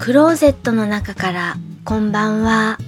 [0.00, 2.78] クローゼットの中からこんばんは。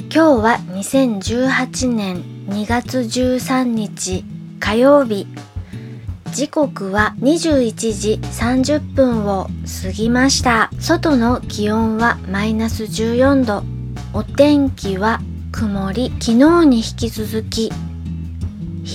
[0.00, 4.24] 今日は2018年2月13日
[4.58, 5.28] 火曜日。
[6.32, 9.46] 時刻は21時30分を
[9.84, 10.70] 過ぎました。
[10.80, 13.62] 外の気温はマイナス14度。
[14.12, 15.20] お天気は
[15.52, 16.08] 曇り。
[16.18, 17.76] 昨日に引き続き冷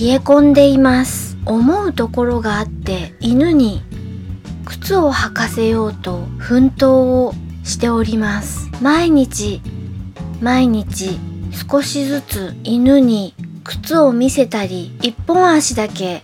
[0.08, 1.38] え込んでいます。
[1.46, 3.82] 思うところがあって犬に
[4.66, 7.32] 靴を履かせようと奮闘を
[7.66, 8.70] しております。
[8.80, 9.60] 毎日
[10.40, 11.18] 毎日
[11.68, 13.34] 少しずつ犬に
[13.64, 16.22] 靴を見せたり一本足だけ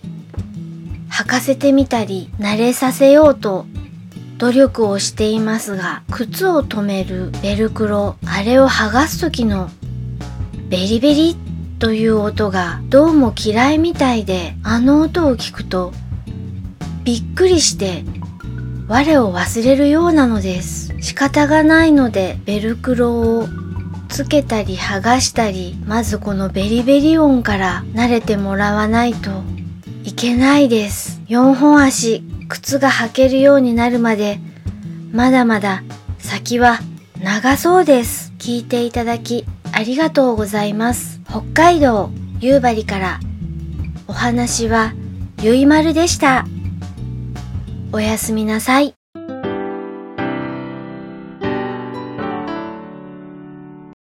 [1.10, 3.66] 履かせてみたり慣れさせようと
[4.38, 9.70] 努力をしていますが靴を留めるベルクロあれを剥がす時の
[10.68, 11.37] ベリベリ
[11.79, 15.93] という音がどうも嫌いみたいであの音を聞くと
[17.04, 18.04] びっくりして
[18.87, 20.91] 我を忘れるようなのです。
[21.02, 23.49] 仕方がないのでベルクロを
[24.09, 29.30] つけたり剥がしたりまずこのベリベリ音から慣れてもらわないと
[30.04, 31.21] いけないです。
[31.29, 34.38] 4本足靴が履けるようになるまで
[35.12, 35.82] まだまだ
[36.18, 36.79] 先は
[37.21, 38.32] 長そうです。
[38.38, 41.21] 聞いていただきありがとうございます。
[41.29, 43.21] 北海道夕張から
[44.07, 44.93] お話は
[45.40, 46.46] ゆいまるでした。
[47.93, 49.02] おやすみなさい。